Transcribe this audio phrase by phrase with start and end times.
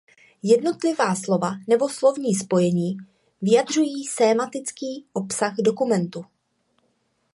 [0.43, 2.97] Jednotlivá slova nebo slovní spojení
[3.41, 6.25] vyjadřují sémantický obsah dokumentu.